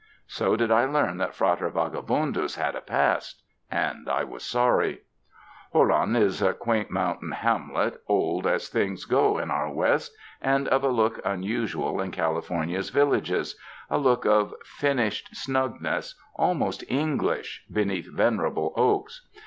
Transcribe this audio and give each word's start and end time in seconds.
So 0.25 0.55
did 0.55 0.71
I 0.71 0.85
learn 0.85 1.17
that 1.17 1.35
Frater 1.35 1.69
Vagabundus 1.69 2.55
had 2.55 2.73
a 2.75 2.81
past, 2.81 3.43
and 3.69 4.09
I 4.09 4.23
was 4.23 4.41
sorry. 4.43 5.01
Jolon 5.75 6.15
is 6.19 6.41
a 6.41 6.53
quaint 6.53 6.89
mountain 6.89 7.31
hamlet, 7.33 8.01
old 8.07 8.47
as 8.47 8.67
things 8.67 9.05
go 9.05 9.37
in 9.37 9.51
our 9.51 9.71
West, 9.71 10.11
and 10.41 10.67
of 10.69 10.83
a 10.83 10.87
look 10.89 11.21
unusual 11.23 12.01
in 12.01 12.09
California's 12.09 12.89
villages— 12.89 13.55
a 13.91 13.99
look 13.99 14.25
of 14.25 14.55
finished 14.65 15.35
snugness, 15.35 16.15
almost 16.35 16.83
Eng 16.89 17.19
lish, 17.19 17.63
beneath 17.71 18.11
venerable 18.11 18.73
oaks. 18.75 19.27